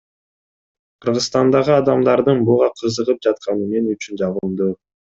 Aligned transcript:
Кыргызстандагы 1.05 1.75
адамдардын 1.75 2.43
буга 2.49 2.73
кызыгып 2.83 3.23
жатканы 3.29 3.71
мен 3.77 3.95
үчүн 3.97 4.23
жагымдуу. 4.25 4.77